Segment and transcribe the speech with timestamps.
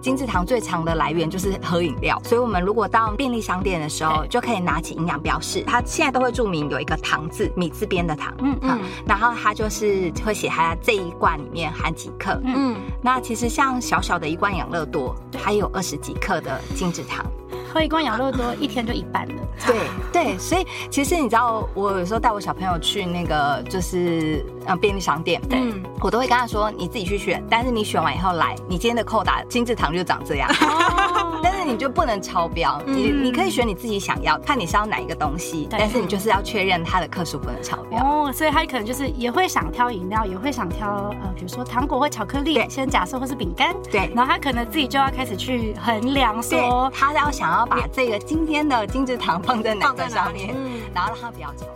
[0.00, 17.24] 精制糖最常的来源就是喝饮料，所以我们如果到便利商店的时候，就可以拿起营养标示，它现在都会注明有一个糖字，米字边的糖，嗯嗯，然后它就是会写它这一罐里面含几克，嗯，那其实像小小的一罐养乐多，它有二十几克的精制糖。
[17.70, 19.34] 喝一罐养乐多，一天就一半了。
[19.66, 19.76] 对
[20.10, 25.60] 对，所以其实你知道，我有时候带我小朋友去那个就是呃便利商店，对，
[26.00, 30.48] 我都会跟他说，你自己去选，但是你选完以后来，你今天的扣打精制糖就长这样。
[31.40, 38.02] 但是你就不能超标，你你可以选你自己想要，看你是要哪一个东西，但是你就是要确认它的克数不能超标。
[38.02, 47.68] 哦，所以他可能就是也会想挑饮料，也会想挑呃，比如说糖果或巧克力，先假设或是饼干，对，然后他可能自己就要开始去衡量，说他要想要。
[47.68, 51.66] 把这个今天的金制糖放在哪个上面，嗯，然后让他不要超。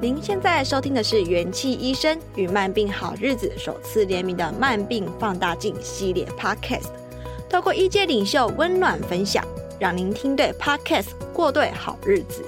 [0.00, 6.86] 您现在收听的是元气医生与慢病好日子首次联名的慢病放大镜系列 Podcast，
[7.50, 9.44] 透过医界领袖温暖分享，
[9.80, 12.44] 让您听对 Podcast 过对好日子。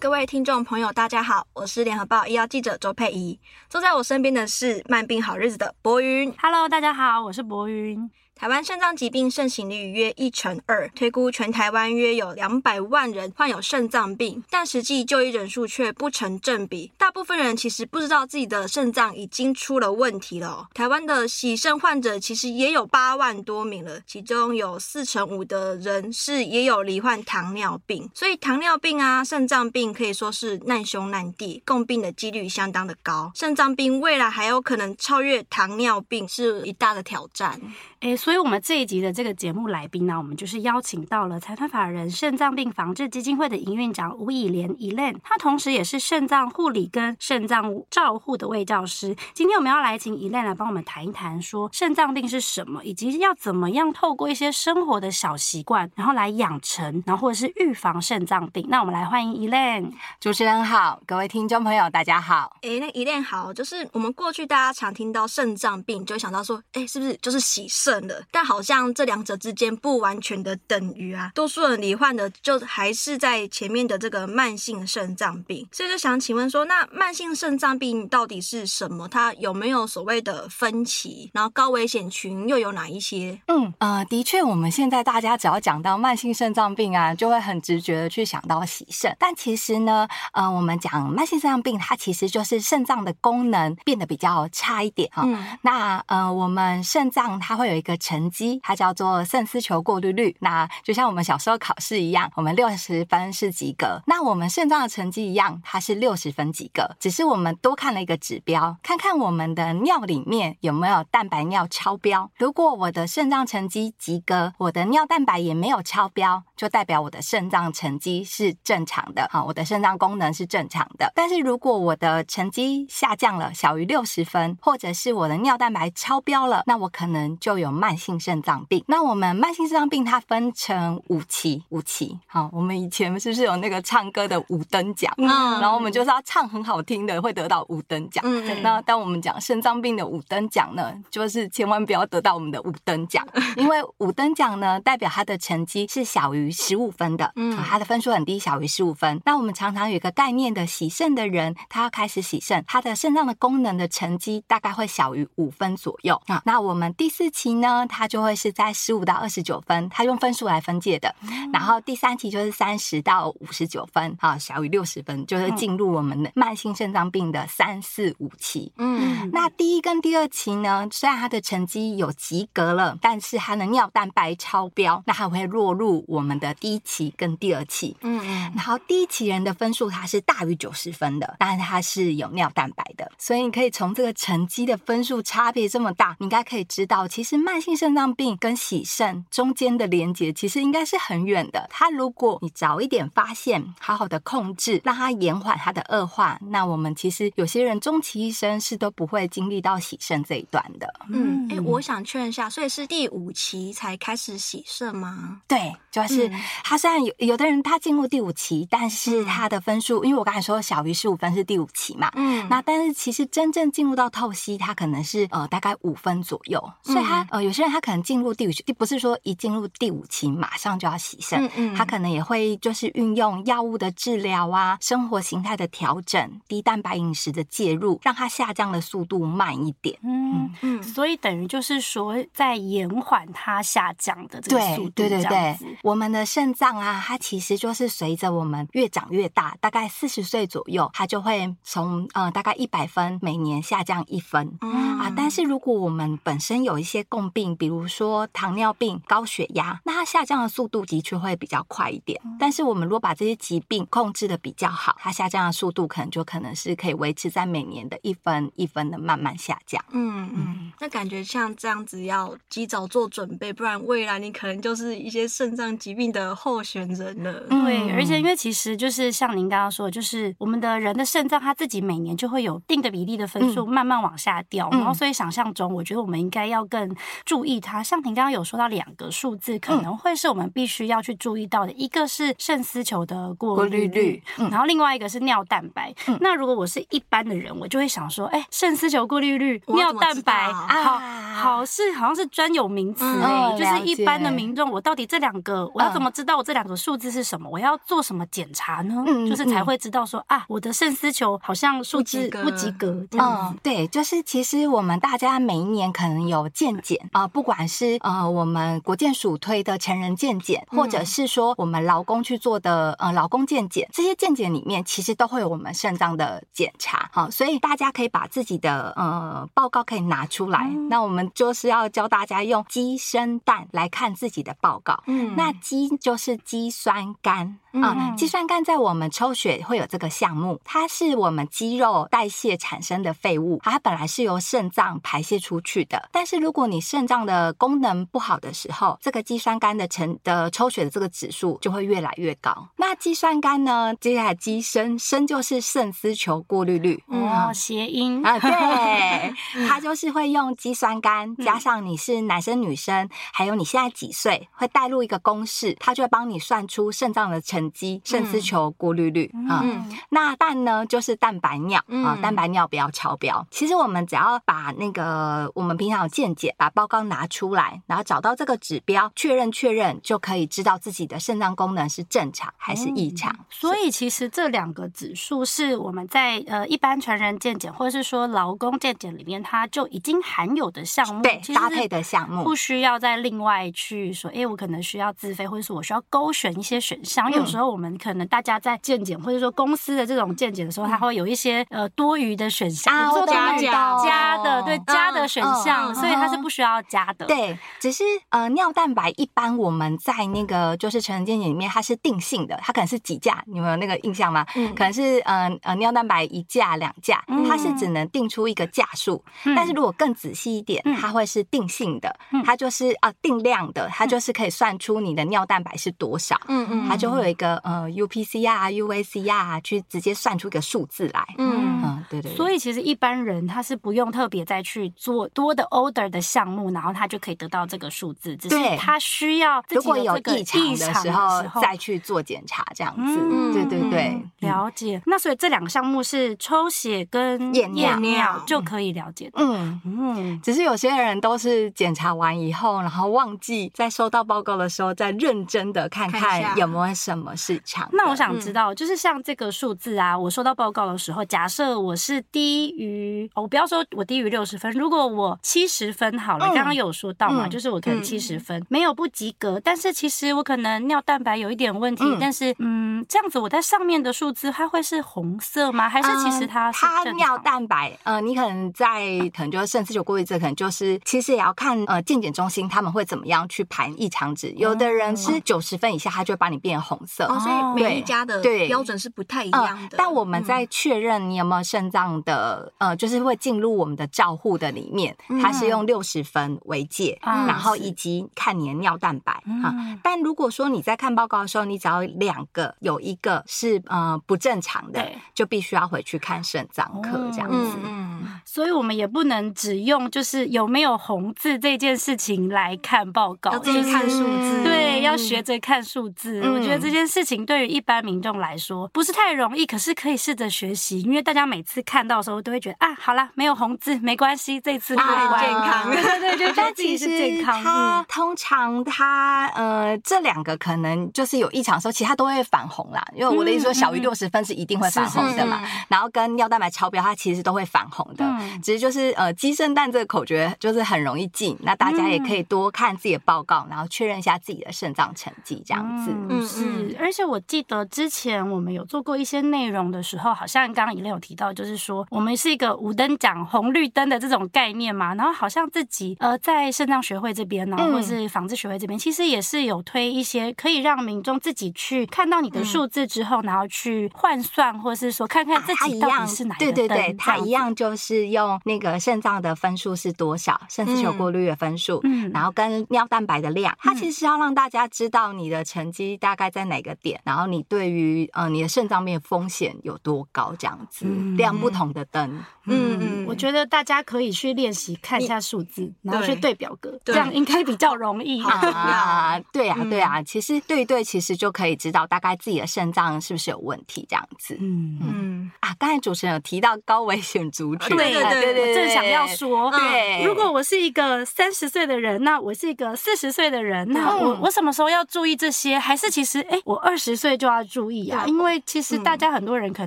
[0.00, 6.34] 各位听众朋友，大家好，我是联合报医药记者周佩仪，坐在我身边的是慢病好日子的博云。
[6.42, 8.10] Hello，大家好，我是博云。
[8.40, 16.90] 台湾肾脏疾病盛行率约一成二，推估全台湾约有两百万人患有肾脏病，但实际就医人数却不成正比。
[16.96, 20.66] 大部分人其实不知道自己的肾脏已经出了问题了。
[20.72, 33.30] 台湾的洗肾患者其实也有八万多名了，其中有四成五的人是也有罹患糖尿病，所以糖尿病啊、肾脏病可以说是难兄难弟，共病的几率相当的高。
[33.34, 37.60] 肾脏病未来还有可能超越糖尿病，是一大的挑战。
[38.00, 49.16] 诶，所以我们这一集的这个节目来宾呢，我们就是邀请到了财团法人肾脏病防治基金会的营运长吴以莲 Elaine，她同时也是肾脏护理跟肾脏照护的卫教师。
[49.34, 58.64] 今天我们要来请 Elaine 来帮我们谈一谈，说肾脏病是什么，以及要怎么样透过一些生活的小习惯，然后来养成，然后或者是预防肾脏病。
[58.68, 59.90] 那我们来欢迎 Elaine。
[60.20, 62.58] 主持人好，各位听众朋友大家好。
[62.62, 68.19] 诶，那 Elaine 好，就是我们过去大家常听到肾脏病，就会想到说，诶，是不是就是洗肾的？
[68.30, 79.08] 但好像这两者之间不完全的等于啊，多数人罹患的就还是在前面的这个慢性肾脏病，所以就想请问说，那慢性肾脏病到底是什么？
[79.08, 81.30] 它有没有所谓的分歧？
[81.34, 83.40] 然后高危险群又有哪一些？
[83.48, 89.14] 嗯呃，的确，我们现在大家只要讲到慢性肾脏病啊，就会很直觉的去想到洗肾。
[89.18, 95.24] 但其实呢，呃，我们讲慢性肾脏病，它其实就是肾脏的功能变得比较差一点哈。
[95.26, 97.80] 嗯、那呃，我们肾脏它会有。
[97.80, 100.34] 一个成绩，它叫做肾丝球过滤率。
[100.40, 104.02] 那就像我们小时候考试一样，我们六十分是及格。
[104.06, 106.96] 那我们肾脏的成绩一样，它是六十分及格。
[106.98, 112.30] 只是我们多看了一个指标，看看我们的尿里面有没有蛋白尿超标。
[112.36, 119.28] 如果我的肾脏成绩及格，我的尿蛋白也没有超标，就代表我的肾脏成绩是正常的。
[119.30, 121.12] 好，我的肾脏功能是正常的。
[121.14, 127.70] 但是如果我的成绩下降了，小于六十分，或者是我的尿蛋白超标了，那我可能就有。
[127.70, 132.18] 慢性肾脏病，那我们慢性肾脏病它分成五期，五期。
[132.26, 135.12] 好，我们以前是不是有那个唱歌的五等奖？
[135.18, 135.28] 嗯，
[135.60, 138.24] 然后我们就是要唱很好听的，会得到五等奖。
[138.26, 143.26] 嗯，那当我们讲肾脏病的五等奖呢，就是千万不要得到我们的五等奖，
[143.56, 149.20] 因为五等奖呢代表他的成绩是小于十五分的，嗯，他的分数很低，小于十五分。
[149.24, 156.42] 那我们常常有一个概念的，洗肾的人，他要开始洗肾，他的肾脏的功能的成绩大概会小于五分左右啊。
[156.44, 157.50] 那我们第四期。
[157.50, 161.14] 呢，它就会是在十五到二十九分，它用分数来分界的。
[161.22, 168.72] 嗯、然后第三期就是三十到五十九分，啊，小于六十分，就是进入我们的慢性肾脏病的三四五期。
[168.78, 177.96] 嗯，那第一跟第二期呢，虽然他的成绩有及格了，但是他的尿蛋白超标，那它会落入我们的第一期跟第二期。
[178.00, 191.68] 嗯嗯，然后第一期人的分数它是大于九十分的，但是它是有尿蛋白的，所以你可以从这个成绩的分数差别这么大，你应该可以知道，其实慢慢性肾脏病跟洗肾中间的连接其实应该是很远的。
[191.70, 200.92] 它如果你早一点发现，好好的控制，让它延缓它的恶化，那我们其实有些人终其一生是都不会经历到洗肾这一段的。
[201.10, 205.40] 嗯，哎、欸，我想确认一下，所以是第五期才开始洗肾吗？
[205.46, 206.28] 对，就是
[206.64, 217.40] 他虽然有有的人他进入第五期，但是他的分数，因为我刚才说小于十五分是第五期嘛，嗯，那但是其实真正进入到透析，他可能是呃大概五分左右，所以他呃。
[217.40, 229.98] 有些人他可能进入第五期，不是说一进入第五期马上就要洗肾，嗯嗯，他可能也会就是运用药物的治疗啊，生活形态的调整，低蛋白饮食的介入，让它下降的速度慢一点。
[230.02, 234.90] 嗯嗯，所以等于就是说，在延缓它下降的这个速度。
[234.90, 244.56] 对对对对，我们的肾脏啊，它其实就是随着我们越长越大，大概四十岁左右，它就会从呃大概一百分每年下降一分。
[244.60, 252.20] 嗯啊，但是如果我们本身有一些共病，比如说糖尿病、高血压，那它下降的速度的确会比较快一点。
[252.38, 259.82] 但是我们如果把这些疾病控制的比较好，它下降的速度可能就可能是可以维持在每年的一分一分的慢慢下降。
[259.92, 267.32] 嗯嗯，那感觉像这样子要及早做准备，不然未来你可能就是一些肾脏疾病的候选人了。
[267.48, 276.94] 对，而且因为其实就是像您刚刚说的，就是我们的人的肾脏它自己每年就会有定的比例的分数慢慢往下掉，然后所以想象中，我觉得我们应该要更
[277.24, 277.82] 注意它。
[277.82, 285.94] 像您刚刚有说到两个数字，可能会是我们必须要去注意到的，一个是肾丝球的过滤率，然后另外一个是尿蛋白。
[286.20, 290.98] 那如果我是一般的人，我就会想说，哎，肾丝球过滤率、尿蛋白，好
[291.34, 297.48] 好是好像是专有名词哎，就是一般的民众，我到底这两个我要怎么知道我这两个数字是什么？
[297.50, 299.04] 我要做什么检查呢？
[299.28, 303.58] 就是才会知道说啊，我的肾丝球好像数字不及格这样子。
[303.62, 317.08] 对，就是其实我们大家每一年可能有健检啊，不管是呃我们国健署推的成人健检，或者是说我们劳工去做的呃劳工健检，这些健检里面其实都会有我们肾脏的检查。
[317.12, 320.66] 好，所以大家可以把自己的呃报告可以拿出来。
[320.70, 325.02] 嗯、那我们就是要教大家用鸡生蛋来看自己的报告。
[325.06, 327.54] 嗯，那鸡就是肌酸酐。
[327.72, 336.08] 啊，肌酸酐在我们抽血会有这个项目，它是我们肌肉代谢产生的废物，它本来是由肾脏排泄出去的。
[336.10, 342.68] 但是如果你肾脏的功能不好的时候，这个肌酸酐的成的抽血的这个指数就会越来越高。
[342.76, 343.94] 那肌酸酐呢？
[344.00, 349.32] 接下来肌生生就是肾丝球过滤率，哦，谐音啊，对，
[349.68, 357.59] 它就是会用肌酸酐加上你是男生女生，还有你现在几岁，会带入一个公式，它就会帮你算出肾脏的成。
[357.72, 359.64] 肌肾丝球过滤率啊，
[360.10, 363.44] 那蛋呢就是蛋白尿啊，蛋白尿不要超标。
[363.50, 373.32] 其实我们只要把那个我们平常有健检，把报告拿出来，然后找到这个指标，确认确认，就可以知道自己的肾脏功能是正常还是异常。
[373.32, 397.26] 嗯、所以其实这两个指数是我们在呃一般成人健检或者是说劳工健检里面，它就已经含有的项目，对，搭配的项目，不需要再另外去说，哎，我可能需要自费，或者是我需要勾选一些选项，有时候我们可能大家在健检或者说公司的这种健检的时候，它会有一些呃多余的选项，加加加的，对加的选项，所以它是不需要加的。
[397.26, 404.46] 对，只是呃尿蛋白一般我们在那个就是成人健检里面它是定性的，它可能是几价，你们有那个印象吗？
[404.54, 409.22] 嗯，可能是呃呃尿蛋白一价两价，它是只能定出一个价数。
[409.56, 412.14] 但是如果更仔细一点，它会是定性的，
[412.44, 416.38] 它就是啊定量的，它就是可以算出你的尿蛋白是多少。
[416.48, 417.88] 嗯嗯，它就会有一个呃。
[418.00, 421.22] UPC 啊，UAC 啊，去直接算出一个数字来。
[421.36, 422.34] 嗯嗯，对对。
[422.34, 428.36] 所以其实一般人他是不用特别再去做多的 order 的项目，然后他就可以得到这个数字。
[428.36, 433.18] 只是他需要如果有异常的时候再去做检查，这样子。
[433.52, 435.02] 对对对，了解。
[435.04, 437.70] 那所以这两个项目是抽血跟验
[438.00, 439.42] 尿就可以了解的。
[439.42, 440.40] 嗯嗯。
[440.42, 447.82] 只是有些人都是检查完以后，然后忘记在收到报告的时候再认真的看看有没有什么事情。
[447.92, 465.88] 那我想知道，就是像这个数字啊，我收到报告的时候，假设我是低于，我不要说我低于六十分，如果我七十分好了，刚刚有说到嘛，就是我可能七十分没有不及格，但是其实我可能尿蛋白有一点问题，但是嗯，这样子我在上面的数字它会是红色吗？
[465.88, 467.98] 还是其实它是它尿蛋白？
[468.04, 469.02] 呃，你可能在
[469.34, 477.60] 可能就是肾丝球过滤这可能就是其实也要看呃健检中心他们会怎么样去排异常值，有的人是九十分以下，他就会把你变红色，所以。
[477.80, 489.98] 每一家的标准是不太一样的，呃、但我们在确认你有没有肾脏的，呃，就是会进入我们的照护的里面，它是用六十分为界，嗯、然后以及看你的尿蛋白、嗯、啊。
[490.02, 497.76] 但如果说你在看报告的时候，你只要两个有一个是呃不正常的，就必须要回去看肾脏科这样子。
[497.84, 506.40] 嗯，嗯，所以我们也不能只用就是有没有红字这件事情来看报告，要自己看数字，对，要学着看数字。
[506.42, 515.06] 嗯、我觉得这件事情对于一般民众来说不是太容易，可是可以试着学习，因为大家每次看到的时候都会觉得啊，好啦，没有红字没关系，这次很
[515.40, 523.04] 健康，对对对， 但其实它通常它呃这两个可能就是有异常的时候，其他都会反红啦。
[523.14, 528.24] 因为我的意思说，小于六十分是一定会反红的嘛，然后跟尿蛋白超标，它其实都会反红的。
[528.62, 536.10] 只是就是呃鸡生蛋这个口诀就是很容易记，那大家也可以多看自己的报告，然后确认一下自己的肾脏成绩这样子。
[536.28, 536.96] 嗯，是。
[537.00, 556.74] 而且我记得之前我们有做过一些内容的时候，好像刚刚 Elaine 有提到，就是说我们是一个五灯奖红绿灯的这种概念嘛，然后好像自己呃在肾脏学会这边呢，或者是防治学会这边，其实也是有推一些可以让民众自己去看到你的数字之后，然后去换算，或者是说看看自己到底是哪一个灯。
[556.74, 571.06] 对对对，它一样就是用那个肾脏的分数是多少，肾丝球过滤的分数，嗯，然后跟尿蛋白的量，它其实是要让大家知道你的成绩大概在哪个点，然后你对于呃你的肾脏病风险有多高这样子，
[571.36, 572.42] 亮不同的灯。
[572.70, 579.40] 嗯嗯，我觉得大家可以去练习看一下数字，然后去对表格，这样应该比较容易啊。
[579.52, 584.56] 对啊，对啊，其实对对，其实就可以知道大概自己的肾脏是不是有问题这样子。
[584.60, 595.78] 嗯嗯啊，刚才主持人有提到高危险族群，对对对对，正想要说，对，如果我是一个三十岁的人，那我是一个四十岁的人，那我我什么时候要注意这些？
[595.78, 598.24] 还是其实哎，我二十岁就要注意啊？
[598.26, 599.86] 因为其实大家很多人可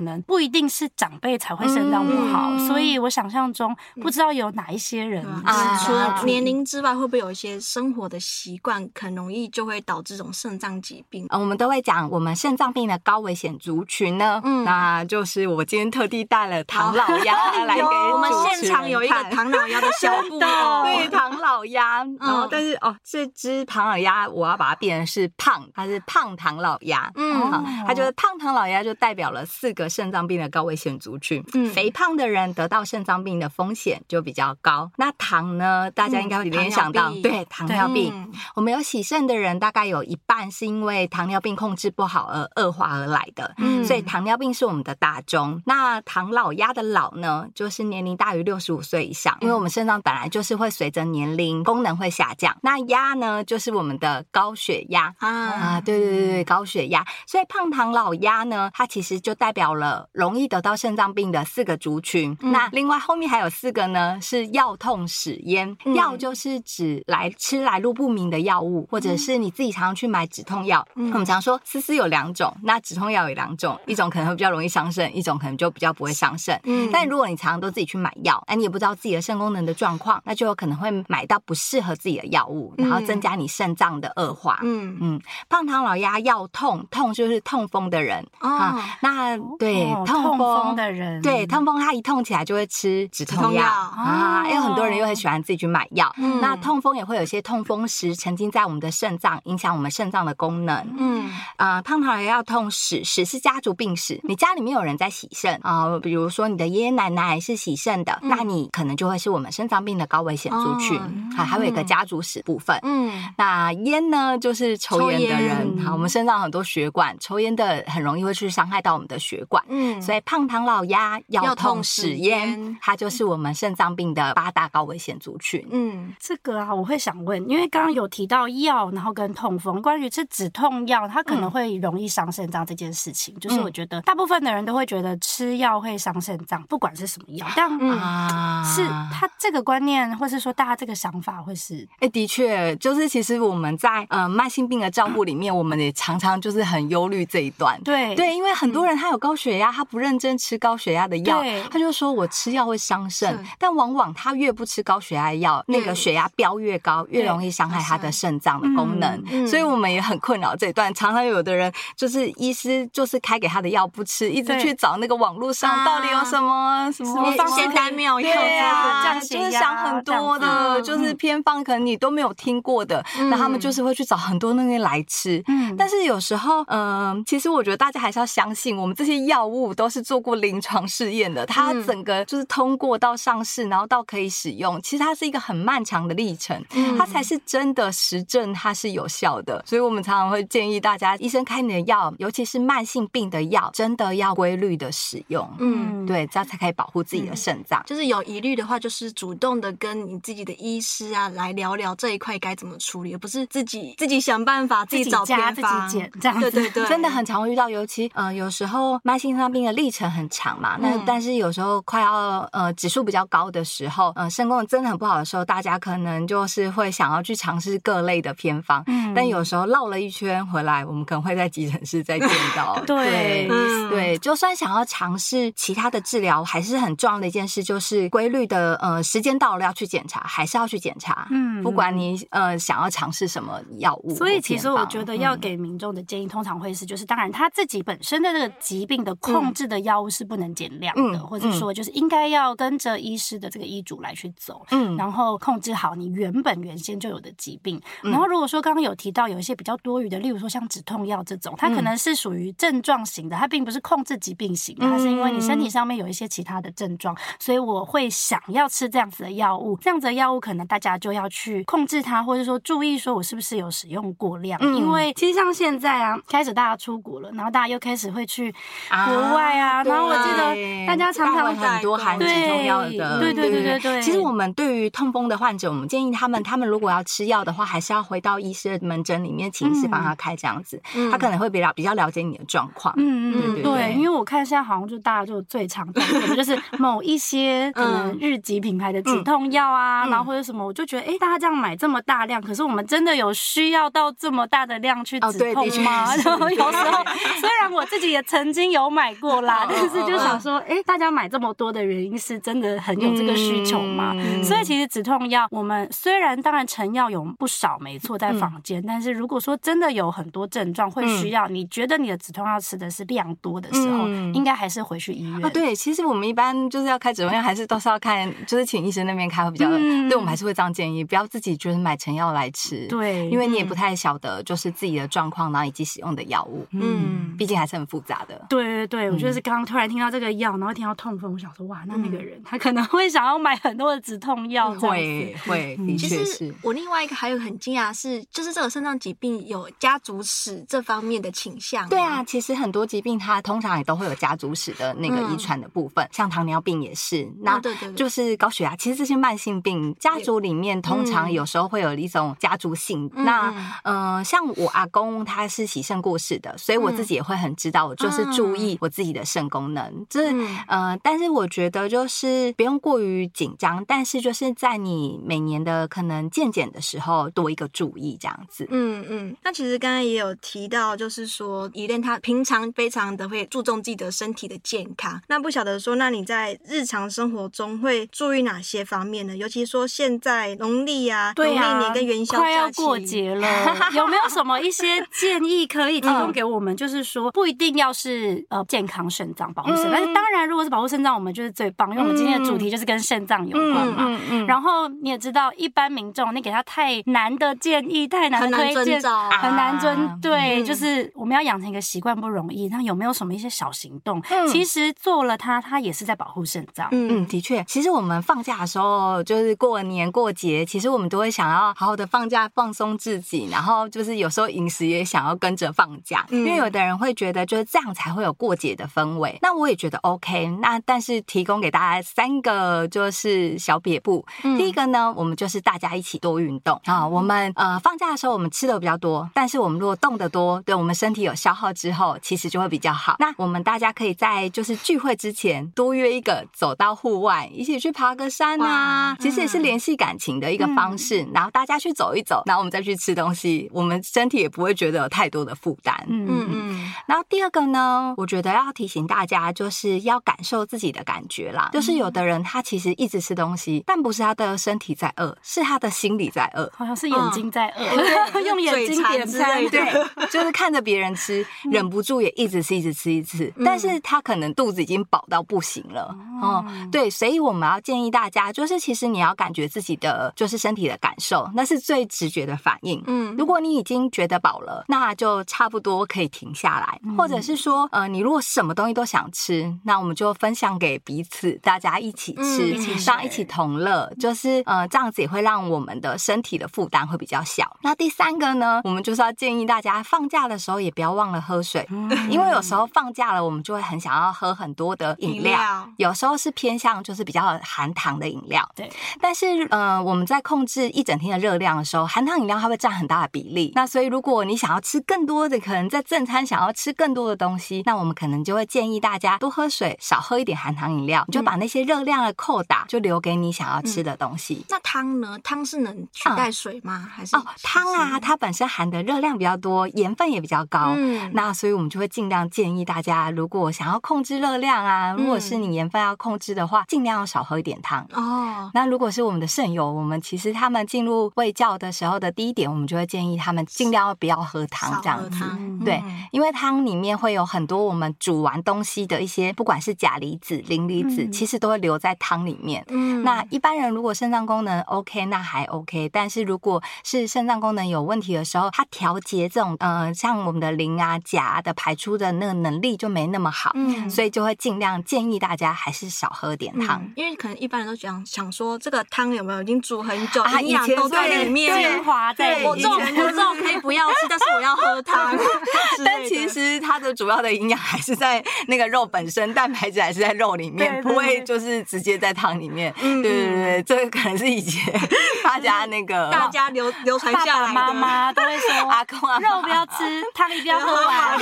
[0.00, 2.56] 能不一定是长辈才会肾脏不好。
[2.58, 11.26] 所以，我想象中不知道有哪一些人啊，除了年龄之外，会不会有一些生活的习惯，很容易就会导致这种肾脏疾病？
[11.30, 14.40] 嗯，我们都会讲我们肾脏病的高危险族群呢。
[14.44, 22.04] 嗯，那就是我今天特地带了唐老鸭 来给我们现场有一个唐老鸭的小布偶，对，唐老鸭。
[22.20, 27.10] 然后，但是哦，这只唐老鸭我要把它变成是胖，它是胖唐老鸭。
[27.16, 31.44] 嗯，它就是胖唐老鸭，就代表了四个肾脏病的高危险族群。
[31.54, 32.53] 嗯，肥胖的人。
[32.54, 34.90] 得到肾脏病的风险就比较高。
[34.96, 35.90] 那糖呢？
[35.90, 38.32] 大家应该会联想到，对，糖尿病。
[38.54, 43.54] 我们有洗肾的人，大概有一半是因为糖尿病控制不好而恶化而来的。
[43.58, 45.60] 嗯，所以糖尿病是我们的大宗。
[45.66, 52.56] 那唐老鸭的老呢，就是年龄大于六十五岁以上，因为我们肾脏本来就是会随着年龄功能会下降。
[52.62, 57.04] 那鸭呢，就是我们的高血压啊，对对对对，高血压。
[57.26, 62.36] 所以胖唐老鸭呢，它其实就代表了容易得到肾脏病的四个族群。
[62.52, 65.76] 那另外后面还有四个呢，是药痛使烟。
[65.94, 70.86] 药就是指来吃来路不明的药物，或者是你自己常常去买止痛药。
[70.94, 76.58] 我们常说思思有两种，那止痛药有两种，一种可能会比较容易伤肾，一种可能就比较不会伤肾。
[76.64, 84.58] 嗯，但如果你常常都自己去买药，那，你也不知道自己的肾功能的状况，那就有可能会买到不适合自己的药物，然后增加你肾脏的恶化。
[84.62, 88.96] 嗯嗯，胖唐老鸭药痛，痛就是痛风的人啊。
[89.00, 96.14] 那对痛风的人，对痛风，他一痛起来就会吃止痛药啊，因为很多人又很喜欢自己去买药。
[96.40, 100.86] 那痛风也会有一些痛风石沉积在我们的肾脏，影响我们肾脏的功能。
[100.98, 104.20] 嗯啊，胖唐老鸭痛史，史是家族病史。
[104.24, 111.00] 你家里面有人在洗肾啊，比如说你的爷爷奶奶是洗肾的，那你可能就会是我们肾脏病的高危险族群。
[111.36, 112.78] 好，还有一个家族史部分。
[112.82, 115.82] 嗯，那烟呢，就是抽烟的人。
[115.84, 119.62] 好，我们身上很多血管，抽烟的很容易会去伤害到我们的血管。
[119.68, 122.76] 嗯，所以胖唐老鸭要痛史烟。
[122.80, 125.66] 它就是我们肾脏病的八大高危险族群。
[125.70, 137.46] 嗯，这个啊，我会想问，因为刚刚有提到药，然后跟痛风，关于吃止痛药，它可能会容易伤肾脏这件事情，嗯、就是我觉得大部分的人都会觉得吃药会伤肾脏，不管是什么药。
[137.56, 141.86] 但嗯，是他这个观念，或是说大家这个想法，会是？
[141.94, 147.80] 哎、欸，的确，就是其实我们在呃慢性病的照顾里面，我们也常常就是很忧虑这一段。
[147.82, 152.54] 对对，因为很多人他有高血压，他不认真吃高血压的药，对他就说我吃。
[152.54, 159.48] 药会伤肾，但往往他越不吃高血压药，那个血压飙越高，越容易伤害他的肾脏的功能。
[159.48, 160.94] 所以我们也很困扰这一段。
[160.94, 175.42] 常常有的人就是医师就是开给他的药不吃，一直去找那个网络上到底有什么什么仙丹妙药，对啊，就是想很多的，就是偏方，可能你都没有听过的，那他们就是会去找很多那些来吃。
[175.48, 182.44] 嗯，但是有时候，嗯，其实我觉得大家还是要相信，我们这些药物都是做过临床试验的，它整个就是。
[182.44, 189.60] 通过到上市，然后到可以使用，其实它是一个很漫长的历程，嗯、它才是真的实证它是有效的。
[189.66, 195.50] 所以我们常常会建议大家，医生开你的药，尤其是慢性病的药，真的要规律的使用。
[195.58, 197.82] 嗯，对，这样才可以保护自己的肾脏。
[197.86, 205.88] 就是有疑虑的话，就是主动的跟你自己的医师啊来聊聊这一块该怎么处理，而不是自己自己想办法，自己找偏方。
[205.88, 206.50] 自己这样子。
[206.52, 222.76] 对对对，真的很常会遇到，尤其呃有时候慢性肾脏病的历程很长嘛，那、嗯、但是有时候快要呃指数比较高的时候，呃肾功能真的很不好的时候，大家可能就是会想要去尝试各类的偏方，嗯，但有时候绕了一圈回来，我们可能会在急诊室再见到。
[222.84, 234.12] 对，对，对，就算想要尝试其他的治疗，还是很重要的一件事，就是规律的呃时间到了要去检查，还是要去检查，嗯，不管你呃想要尝试什么药物。
[234.16, 247.80] 所以其实我觉得要给民众的建议，通常会是就是当然他自己本身的这个疾病的控制的药物是不能减量的，嗯、或者说就是应该要跟着医师的这个医嘱来去走，嗯，然后控制好你原本原先就有的疾病。
[248.02, 259.76] 嗯、然后如果说刚刚有提到有一些比较多余的，例如说像止痛药这种，它可能是属于症状型的，它并不是控制疾病型的，它是因为你身体上面有一些其他的症状，所以我会想要吃这样子的药物。
[259.80, 268.52] 这样子的药物可能大家就要去控制它，或者说注意说我是不是有使用过量，嗯、因为其实像现在啊，开始大家出国了，然后大家又开始会去
[268.88, 274.02] 国外啊，啊然后我记得大家常常很多含止痛药的，对对对对。
[274.02, 282.94] 其实我们对于痛风的患者，我们建议他们，他们如果要吃药的话，还是要回到医师的门诊里面，请医师帮他开这样子，嗯、他可能会比较比较了解你的状况。
[282.96, 296.12] 嗯嗯，对，因为我看现在好像就大家就最常见的就是某一些可能日籍品牌的止痛药啊， 嗯、然后或者什么，我就觉得哎、欸，大家这样买这么大量，可是我们真的有需要到这么大的量去止痛吗？
[296.12, 297.04] 哦、 然后有时候
[297.40, 304.12] 虽然我自己也曾经有买过啦， 但是就想说，哎、欸，大家买这么多的原因是真的很有这个需求吗？
[304.16, 315.44] 嗯、所以其实止痛药，我们虽然当然成药有不少，没错，在房间，嗯、但是如果说真的有很多症状会需要，你觉得你的止痛药吃的是量多的时候，嗯、应该还是回去医院。
[315.44, 319.68] 啊，对，其实我们一般就是要开止痛药，还是都是要看，就是请医生那边开会比较。
[319.70, 322.86] 嗯、对，我们还是会这样建议，不要自己就是买成药来吃。
[322.88, 326.66] 对，因为你也不太晓得就是自己的状况，然后以及使用的药物。
[326.72, 328.40] 嗯，毕竟还是很复杂的。
[328.48, 334.72] 对对对，我觉得是刚刚突然听到这个药，然后听到痛风，我想说哇，那那个人他可能会想要买很多的止痛药。
[334.74, 336.52] 会会，的确是。
[336.62, 341.86] 我另外一个还有很惊讶是，就是这个肾脏疾病有家族史这方面的倾向。
[341.88, 347.30] 对啊，其实很多疾病它通常也都会有家族史的那个遗传的部分，像糖尿病也是。
[347.42, 353.10] 那对对，就是高血压，其实这些慢性病家族里面通常有时候会有一种家族性。
[353.14, 353.52] 那
[353.82, 360.06] 呃，像我阿公他是洗肾过世的，所以我自己也会很知道，我就是注意我自己的肾功能。
[360.08, 360.34] 就是
[360.66, 368.66] 呃，但是我觉得就是不用过于紧张，但是就是在你每年的可能健检的时候多一个注意这样子。
[368.70, 369.36] 嗯嗯。
[369.42, 375.20] 那其实刚刚也有提到，就是说，Elaine 他平常非常的会注重自己的身体的健康。
[375.28, 379.36] 那不晓得说，那你在日常生活中会注意哪些方面呢？
[379.36, 383.48] 尤其说现在农历啊，对啊，农历年跟元宵快要过节了，
[383.94, 386.76] 有没有什么一些建议可以提供给我们？
[386.76, 394.04] 就是说，不一定要是呃健康肾脏保护肾，但是当然，如果是保护肾脏，我们就是最棒，因为我们今天的主题就是跟肾脏有关嘛。
[394.06, 394.46] 嗯嗯。
[394.46, 400.20] 然后你也知道，一般民众你给他太难的建议，太难的推荐，很难遵。
[400.20, 402.68] 对，就是我们要养成一个习惯不容易。
[402.68, 404.22] 那有没有什么一些小行动？
[404.48, 406.88] 其实做了它，它也是在保护肾脏。
[406.92, 419.38] 嗯，的确，其实我们放假的时候，就是过年过节，其实我们都会想要好好的放假，放松自己，然后就是有时候饮食也想要跟着放假，因为有的人会觉得就是这样才会有过节的氛围。
[419.42, 420.46] 那我也觉得 OK。
[420.60, 424.24] 那但是提供给大家三个就是小撇步。
[424.58, 427.06] 第一个呢，我们就是大家一起多运动啊。
[427.06, 433.16] 我们呃放假的时候，我们吃的比较多，但是我们如果动得多，对我们身体有消耗之后，其实就会比较好。
[433.18, 441.26] 那我们大家可以在就是聚会之前多约一个，走到户外一起去爬个山啊，其实也是联系感情的一个方式。
[441.32, 445.94] 然后大家去走一走，然后我们再去吃东西，我们身体也不会觉得有太多的负担。
[446.08, 446.92] 嗯嗯嗯。
[447.06, 451.70] 然后第二个呢，我觉得要提醒大家，就是要感受自己的感觉啦。
[451.72, 466.14] 就是有的人他其实一直吃东西，但不是他的身体在饿，是他的心理在饿，好像是眼睛在饿， 用眼睛点餐，对，就是看着别人吃，忍不住也一直吃，一直吃，一直吃，但是他可能肚子已经饱到不行了。
[466.42, 473.02] 哦，对，所以我们要建议大家，就是其实你要感觉自己的就是身体的感受，那是最直觉的反应。
[473.06, 487.76] 嗯，如果你已经觉得饱了，那就差不多可以停下来，或者是说，呃，你如果什么东西都想吃，那我们就分享给彼此，大家一起吃，一起上，一起同乐，就是呃，这样子也会让我们的身体的负担会比较小。
[487.82, 491.86] 那第三个呢，我们就是要建议大家放假的时候也不要忘了喝水，
[492.30, 498.66] 因为有时候放假了，我们就会很想要喝很多的饮料，有时候是偏向就是比较含糖的饮料。
[498.74, 503.70] 对，但是呃，我们在控制一整天的热量的时候，含糖饮料它会占很大的比例。
[503.74, 514.64] 那所以如果你想要吃吃更多的，可能在正餐想要吃更多的东西，那我们可能就会建议大家多喝水，少喝一点含糖饮料，你就把那些热量的扣打就留给你想要吃的东西。
[514.94, 515.36] 汤呢？
[515.42, 517.02] 汤是能取代水吗？
[517.02, 520.94] 嗯、还是哦，汤啊，它本身含的热量比较多，盐分也比较高。
[520.96, 528.06] 嗯，那所以我们就会尽量建议大家，如果想要控制热量啊，如果是你盐分要控制的话，尽量要少喝一点汤。
[528.12, 535.44] 哦，那如果是我们的肾友，我们其实他们进入胃教的时候的第一点，我们就会建议他们尽量不要喝汤这样子。
[535.84, 542.84] 对，因为汤里面会有很多我们煮完东西的一些，不管是钾离子、磷离子，其实都会留在汤里面。
[542.90, 546.08] 嗯，那一般人如果肾脏功能 OK，那还 OK。
[546.12, 553.72] 但是如果是肾脏功能有问题的时候，它调节这种呃，像我们的磷啊、钾的排出的那个能力就没那么好。
[553.74, 562.68] 嗯，所以就会尽量建议大家还是少喝点汤，因为可能一般人都想想说，这个汤有没有已经煮很久，营养都在里面，精华在里面。
[562.68, 565.36] 我这种我这种可以不要吃，但是我要喝汤。
[566.04, 572.92] 但其实它的主要的营养还是在那个肉本身，蛋白质还是在肉里面，不会就是直接在汤里面。
[573.00, 574.73] 对对对，这个可能是以前
[575.44, 581.38] 大家那个 大家流流传下来的，妈妈都会说 阿公啊，肉不要吃，汤一定要喝完。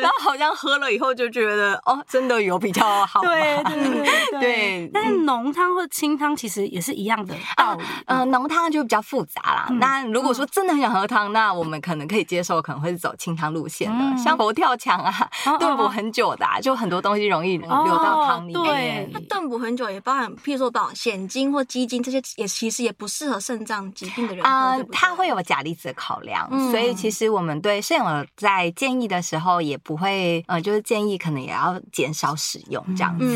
[0.00, 3.20] 然后好像喝了以后就觉得哦，真的有比较好。
[3.20, 4.90] 对对对。
[4.92, 7.84] 但是浓汤或清汤其实也是一样的道理。
[8.06, 9.66] 嗯，浓汤就比较复杂啦。
[9.80, 18.64] 那如果说真的很想喝汤，那我们可能可以接受，可能会是走清汤路线的，像佛跳墙啊，炖补很久的，就很多东西容易流到汤里面。
[18.64, 24.78] 对那炖补很久也包含，譬如说到蚬精或鸡精这些，也其实也不适合肾脏疾病的人啊。
[24.90, 33.26] 它会有钾离子的考量，所以其实我们对肾友在建议的时候也不会，呃，就是建议可能也要减少使用这样子。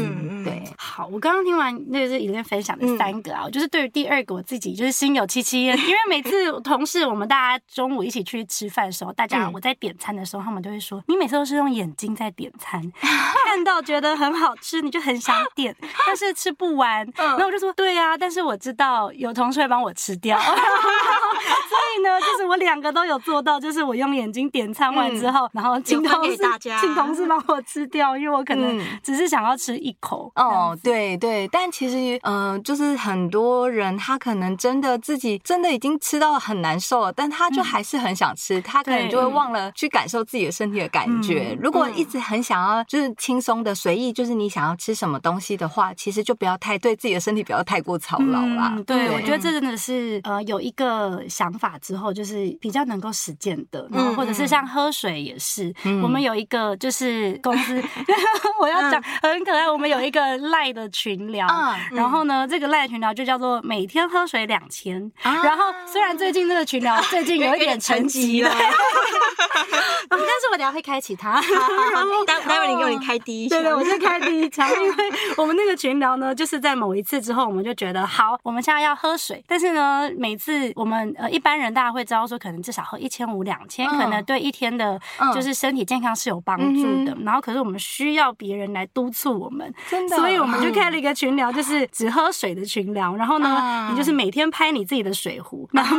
[0.42, 17.06] 对， 好，我刚刚听完那个是里面分享的三个啊，就是对于第二个我自己就是心有戚戚焉，因为每次 同事我们大家中午一起去吃饭的时候，大家我在点餐的时候，他们都会说，你每次都是用眼睛在点餐，看到觉得很好吃，你就很想点， 但是吃不完。
[17.16, 26.38] 然后我就说，对呀，但是我知道有同事会帮我吃掉， 所以呢，就是我两个都有做到，就是我用眼睛点餐完之后，然后请同事
[26.81, 30.31] 请同事帮我吃掉，因为我可能只是想要吃一口。
[30.35, 41.50] 哦，对对，但其实，嗯、呃，就是很多人他可能真的自己真的已经吃到很难受了，但他就还是很想吃，嗯、他可能就会忘了去感受自己的身体的感觉。
[41.53, 48.73] 嗯、如果一直很想要就是轻松的随意，就是你想要吃什么东西的话，其实就不要太对自己的身体不要太过操劳啦。
[48.77, 53.88] 嗯、对，对我觉得这真的是呃有一个想法之后，就是比较能够实践的。
[53.90, 57.83] 然后或者是像喝水也是，嗯、我们有一个就是公司，
[58.61, 60.21] 我要讲很可爱，我们有一个。
[60.51, 61.47] 赖的群聊，
[61.93, 65.11] 然后呢，这个赖群聊就叫做每天喝水两千。
[65.23, 68.51] 然后虽然最近这个群聊最近有一点沉寂了，
[70.09, 71.40] 但是我等下会开启它。
[72.27, 74.95] 待待会你给我开第一枪，对对，我先开第一枪，因为
[75.37, 84.98] 我们那个群聊呢，就是在某一次之后，我们就觉得好，我们现在要喝水，但是呢，每次我们呃一般人大家会知道说，可能至少喝一千五两千，可能对一天的
[85.35, 87.16] 就是身体健康是有帮助的。
[87.24, 90.16] 然后可是我们需要别人来督促我们，真的。
[90.16, 93.14] 所以我们就开了一个群聊，就是只喝水的群聊。
[93.16, 95.96] 然后呢，你就是每天拍你自己的水壶，然后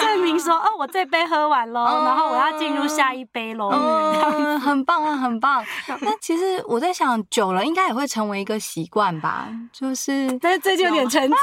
[0.00, 3.70] 证明说，哦，我这杯喝完喽，然后我要进入下一杯喽。
[3.72, 5.64] 嗯，很棒啊，很棒。
[6.00, 9.48] 那其实我在想，久了应该也会成为一个习惯吧。
[9.72, 11.34] 就是，但是最近有点沉寂，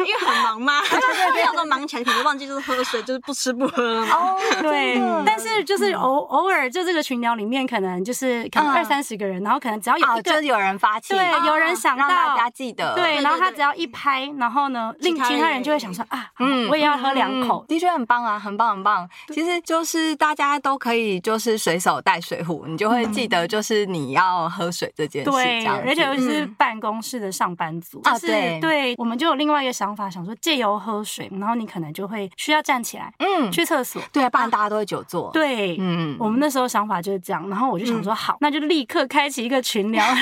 [0.00, 0.80] 因为很忙嘛。
[0.82, 4.14] 对 对对，有时候忙起来可能忘记就是喝水，就是不吃不喝了嘛。
[4.14, 5.00] 哦，对。
[5.24, 19.08] 但是就是偶偶尔就这个群聊里面，可能就是可能二三十个人，然后可能只要有一个有人发起，对，有人想到让大家记得，对，然后他只要一拍，然后呢，令其他人就会想说啊，嗯，我也要喝两口，的确很棒啊，很棒很棒。
[19.28, 25.30] 其实就是大家都可以就是随手带水壶，你就会记得就是你要喝水这件事。
[25.30, 35.30] 对，而且尤其是办公室的上班族啊，对，对，我们就有另外一个想法，想说借由喝水，然后你可能就会需要站起来，嗯，去厕所，对，不然大家都会久坐。
[35.32, 40.04] 对，嗯，我们那时候想法就是这样，然后我就想说好，那就立刻开启一个群聊。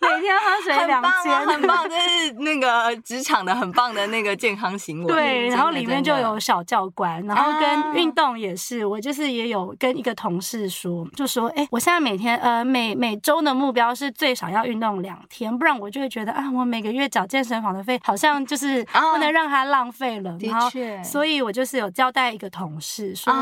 [0.00, 5.06] 每天喝水两千，很棒，这是那个职场的很棒的那个健康行为。
[5.06, 20.36] 对，然后里面就有小教官，然后跟运动也是，我就是也有跟一个同事说，就说，哎，我现在每天呃每每周的目标是最少要运动两天，不然我就会觉得啊，我每个月缴健身房的费好像就是不能让他浪费了。
[20.38, 23.32] 的确，所以我就是有交代一个同事说，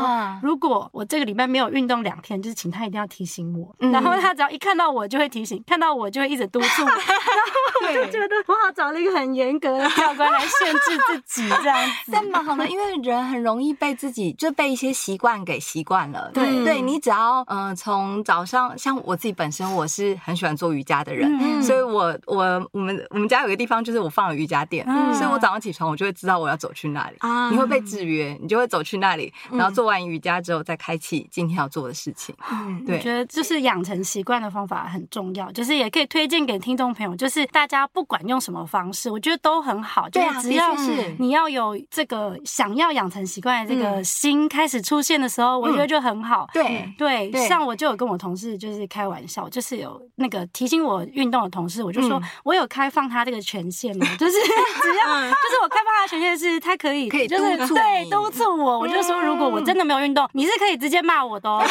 [0.41, 3.75] 如果我这个礼拜没有运动两天，就是请他一定要提醒我。
[3.91, 6.43] 然后他只要一看到我就会提醒，看到我就会一直。
[6.53, 12.11] 督促， 然后我就觉得我好找了一个很严格的教官来限制自己 这样子。
[12.11, 16.29] 但蛮好的，因为人很容易被自己就被一些习惯给习惯了。
[16.33, 27.15] 对，嗯、对你只要嗯、呃、从早上，像我自己本身我是很喜欢做瑜伽的人，嗯、所以我我我们我们家有个地方就是我放了瑜伽垫，嗯、所以我早上起床我就会知道我要走去那里。
[27.19, 32.35] 啊、你会被制约，你就会走去那里，然后做完瑜伽之后再开启今天要做的事情。
[32.51, 40.09] 嗯，对，我觉得就是养成习惯的方法很重要，就是也可以推荐给听众朋友，就是大家不管用什么方式，我觉得都很好。
[40.09, 46.47] 对只要是你要有这个想要养成习惯的这个心开始出现的时候，我觉得就很好。
[46.53, 61.63] 对对，像我就有跟我同事就是开玩笑，就是有那个提醒我运动的同事，我就说我有开放他这个权限嘛，就是 只要就是我开发他的权限是他可以可以就是对督促我，我就说如果我真的没有运动，你是可以直接骂我的哦。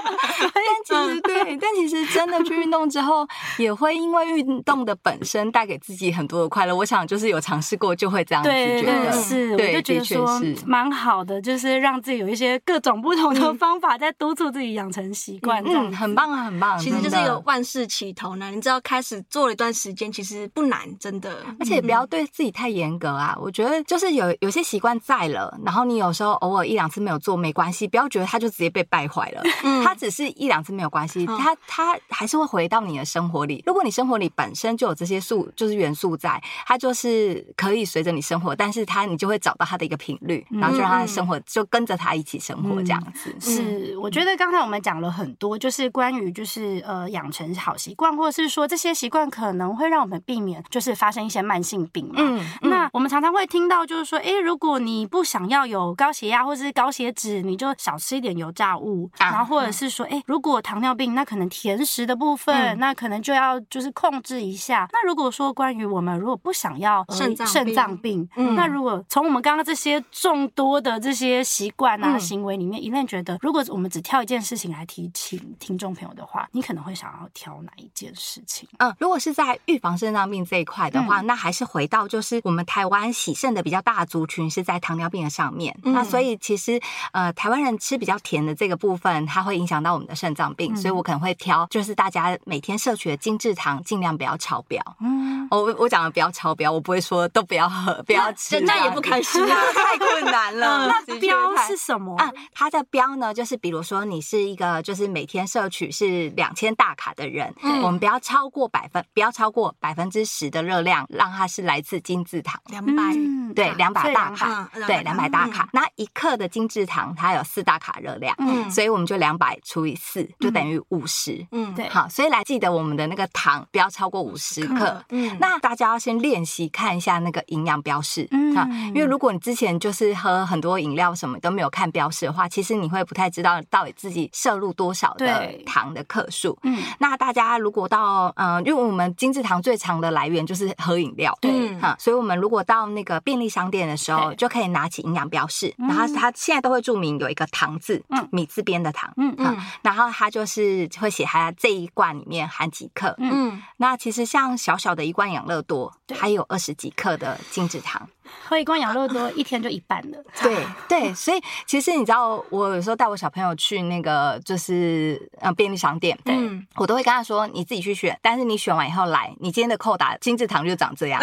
[0.52, 3.26] 但其实对，但其实真的去运动之后，
[3.58, 6.74] 也会因为运动的本身带给自己很多的快乐。
[6.74, 9.12] 我想就是有尝试过，就会这样子觉得。
[9.12, 15.62] 是，我就觉得说蛮好的，就是让自己有一些各种不同的方法，在督促自己养成习惯。
[15.66, 16.78] 嗯，很棒啊，很棒。
[16.78, 21.44] 其实就是一个万事起头难，你知道开始做了一段时间，其实不难，真的。
[21.58, 23.36] 而且不要对自己太严格啊。
[23.40, 29.42] 我觉得就是有有些习惯在了，然后你有时候偶尔一两次没有做没关系，不要觉得它就直接被败坏了。
[29.62, 33.60] 嗯，它只是一两次没有关系，它它还是会回到你的生活里。
[33.66, 43.34] 如果你生活里本身就有这些素，就是元素在，它就是可以随着你生活，但是它你就会找到它的一个频率，然后就让它的生活就跟着它一起生活这样子。
[43.34, 52.14] 嗯、是，我觉得刚才我们讲了很多，就是关于就是呃养成好习惯，或者是说这些习惯可能会让我们避免就是发生一些慢性病嘛。
[52.18, 64.88] 嗯，嗯那我们常常会听到就是说，哎、欸，如果你不想要有高血压或是高血脂，你就少吃一点油炸物，啊、然后或者是说，哎、欸，如果糖尿病，那可能甜食的部分，嗯、那可能就要就是控制一下。
[64.92, 78.68] 那如果说关于我们如果不想要肾脏肾脏病，嗯、那如果从我们刚刚这些众多的这些习惯啊、嗯、行为里面，Elaine 觉得，如果我们只挑一件事情来提醒听众朋友的话，你可能会想要挑哪一件事情？
[78.78, 85.78] 嗯，如果是在预防肾脏病这一块的话，嗯、那还是回到就是我们台湾喜肾的比较大族群是在糖尿病的上面。
[85.84, 86.80] 嗯、那所以其实
[87.12, 94.82] 呃，台湾人吃比较甜的这个部分，它会影响到我们的肾脏病，嗯、所以我可能会挑就是大家每天摄取的精制糖尽量不要超标。
[95.00, 100.88] 嗯，我我讲的不要超标，我不会说都不要喝，不要吃，那也不开心啊，太困难了。
[101.06, 102.28] 那标是什么啊？
[102.52, 112.60] 它的标呢，就是比如说你是一个就是每天摄取是两千大卡的人，嗯、我们不要超过百分，不要超过百分之十的热量，让它是来自精制糖。
[112.66, 115.68] 两百、嗯，对，两百大卡，对，两百大卡。
[115.72, 121.46] 那一克的精制糖它有四大卡热量，嗯，所以我们就两百除以四，就等于五十。
[121.52, 125.04] 嗯，对，好，所以来记得我们的那个糖不要超过五十克。
[125.10, 128.54] 嗯，那大家要先练习看一下那个营养标示，嗯，
[128.88, 136.58] 因为如果你之前就是喝很多饮料什么都没有看标示的话，其实你会不太知道到底自己摄入多少的糖的克数。
[136.62, 149.49] 嗯，那大家如果到嗯，因为我们精制糖最长的来源就是喝饮料，对，哈，所以我们如果到那个便利商店的时候，就可以拿起营养标示，然后它现在都会注明有一个糖字，嗯，米字边的糖，嗯嗯，
[149.82, 158.08] 然后他就是会写他这一罐里面含几克，嗯，那其实像小小的一罐养乐多，还有二十几克的精制糖。
[158.46, 160.18] 喝一罐养乐多，一天就一半了。
[160.40, 166.36] 对对，所以其实你知道，我有时候带我小朋友去那个就是呃便利商店，对，
[166.76, 171.20] 我都会跟他说，你自己去选，但是你选完以后来，你今天的扣打精制糖就长这样。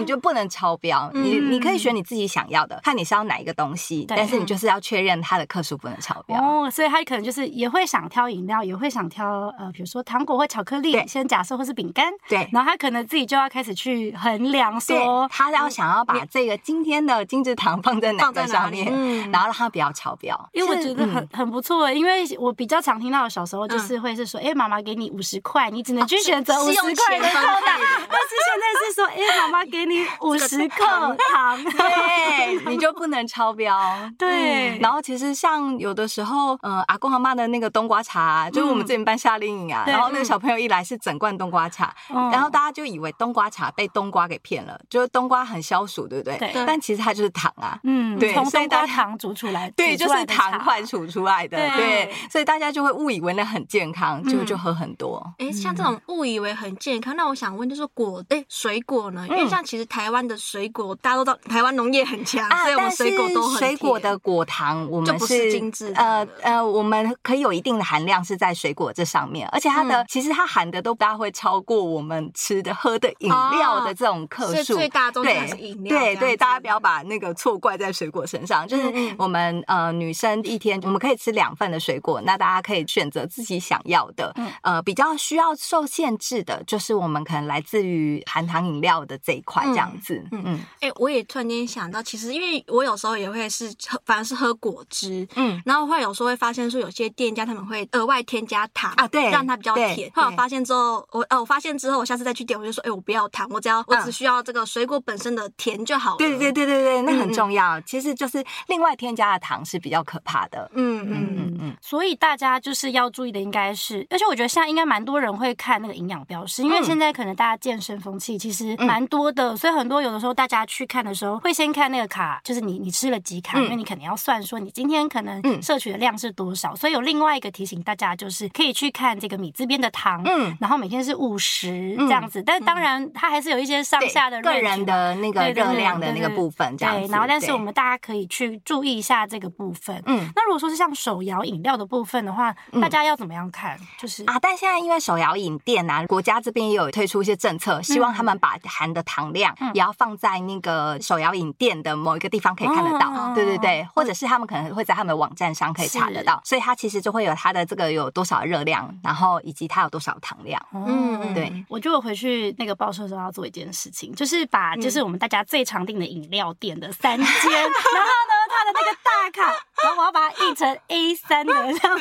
[0.00, 6.40] 你就不能超标，你你可以选你自己想要的，看你是要哪一个东西，但是你就是要确认它的克数不能超标。
[6.40, 15.66] 哦，所以他可能就是也会想挑饮料，也会想挑呃，比如说糖果或巧克力，先假设或是饼干，对，然后他可能自己就要开始去衡量说，他要。
[15.76, 21.90] 想要把这个今天的精制糖放在哪个上面，嗯、然后让它不要超标，因为我觉得很、嗯、很不错。
[21.92, 27.76] 因为我比较常听到的小时候就是会是说，哎、嗯，妈妈给你五十块，你只能去选择五十块的扣打。
[28.08, 30.84] 但是现在是说，哎，妈妈给你 五十克
[31.32, 33.76] 糖， 对，你就不能超标。
[34.18, 45.62] 对、嗯，然后其实像有的时候，嗯，阿公阿妈的那个冬瓜茶，就是我们之前办夏令营啊，嗯、然后那个小朋友一来是整罐冬瓜茶，嗯、然后大家就以为冬瓜茶被冬瓜给骗了，就是冬瓜很。
[45.66, 46.38] 消暑对不对？
[46.38, 46.64] 对。
[46.64, 55.20] 但其实它就是糖啊，嗯，对，从冬瓜糖煮出来， 对，就是糖块煮出来的，对，所以大家就会误以为那很健康，就就喝很多。
[55.38, 59.26] 哎，像这种误以为很健康，那我想问，就是果，哎，水果呢？
[59.28, 75.98] 因为像其其实台湾的水果大家都知道，台湾农业很强，啊，所以我们水果都很水果的果糖，我们不是精致的呃呃，我们可以有一定的含量是在水果这上面，而且它的、嗯、其实它含的都不大会超过我们吃的喝的饮料的这种克数，哦、所以最大宗还是饮料。
[75.98, 90.22] 对对，大家不要把那个错怪在水果身上，就是我们呃女生一天我们可以吃两份的水果，那大家可以选择自己想要的，呃，比较需要受限制的，就是我们可能来自于含糖饮料的这一块这样子。
[90.32, 100.10] 嗯嗯，哎、欸，我也突然间想到，其实因为我有时候也会是喝，反而是喝果汁，嗯，然后会有时候会发现说，有些店家他们会额外添加糖啊，对，让它比较甜。
[100.14, 106.16] 后来我发现之后，我呃，我发现之后，我下次再去点，我就说，哎、欸，我不要糖，我只要我只需要这个水果本身的甜就好了。
[106.18, 107.78] 对对对对对，那很重要。
[107.78, 110.70] 嗯、其实就是另外添加的糖是比较可怕的。
[110.74, 143.78] 嗯嗯嗯嗯，所以大家就是要注意的，应该是，而且我觉得现在应该蛮多人会看那个营养标识，因为现在可能大家健身风气其实蛮多的，嗯、所以很多有的时候大家去看的时候，会先看那个卡，就是你你吃了几卡，嗯、因为你肯定要算说你今天可能摄取的量是多少，所以有另外一个提醒大家，就是可以去看这个米字边的糖，嗯，然后每天是五十这样子，但当然它还是有一些上下的个人的那个热量的那个部分这样子，对，然后但是我们大家可以去注意一下这个部分，嗯，那如果说是像手摇饮料的部分的话，大家要怎么样看？
[143.98, 160.60] 就是啊，但现在因为手摇饮店啊，国家这边也有推出一些政策，希望他们把含的糖量也要放在那个手摇饮店的某一个地方可以看得到，对对对，或者是他们可能会在他们的网站上可以查得到，所以它其实就会有它的这个有多少热量，然后以及它有多少糖量。
[160.72, 171.98] 嗯，对，我就回去那个报社的时候要做一件事情，就是把就是我们大家最常订的饮料店的三间， 然后呢，它的那个大卡，然后我要把它印成 A 三的 这样，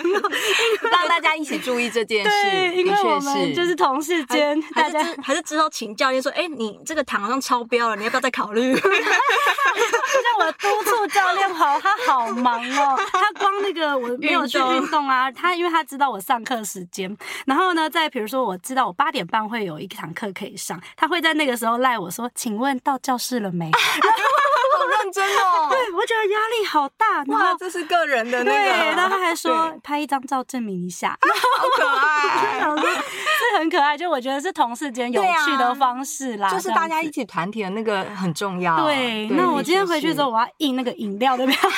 [0.92, 2.30] 让大家一起注意这件事。
[2.30, 8.74] 对，因为我们就是同事间，大家还是之后请教练说，哎，你这个糖好像超标了，你要不要再考虑？
[8.76, 23.70] 就像我督促教练好，他好忙哦，他光那个我没有去运动啊，他因为他知道我上课时间，然后呢，再比如说我知道我八点半会有一堂课可以上，他会在那个时候赖我说，请问到教室了没？
[24.78, 27.24] 好认真哦，对，我觉得压力好大。
[27.28, 28.52] 哇，这是个人的那个。
[28.52, 31.18] 对，然后他还说拍一张照证明一下，
[31.58, 33.98] 好可爱， 是 很可爱。
[33.98, 38.84] 就我觉得是同事间有趣的方式啦，就是大家一起团体的那个很重要。
[38.84, 41.68] 对，那我今天回去之后，我要印那个饮料的标识。